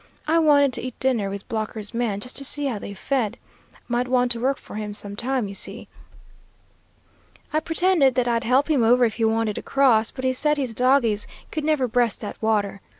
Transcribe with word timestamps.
I 0.27 0.39
wanted 0.39 0.73
to 0.73 0.81
eat 0.81 0.99
dinner 0.99 1.29
with 1.29 1.47
Blocker's 1.47 1.93
man, 1.93 2.21
just 2.21 2.35
to 2.37 2.43
see 2.43 2.65
how 2.65 2.79
they 2.79 2.95
fed. 2.95 3.37
Might 3.87 4.07
want 4.07 4.31
to 4.31 4.39
work 4.39 4.57
for 4.57 4.73
him 4.73 4.95
some 4.95 5.15
time, 5.15 5.47
you 5.47 5.53
see. 5.53 5.87
I 7.53 7.59
pretended 7.59 8.15
that 8.15 8.27
I'd 8.27 8.43
help 8.43 8.67
him 8.67 8.81
over 8.81 9.05
if 9.05 9.17
he 9.17 9.25
wanted 9.25 9.57
to 9.57 9.61
cross, 9.61 10.09
but 10.09 10.25
he 10.25 10.33
said 10.33 10.57
his 10.57 10.73
dogies 10.73 11.27
could 11.51 11.63
never 11.63 11.87
breast 11.87 12.19
that 12.21 12.41
water. 12.41 12.81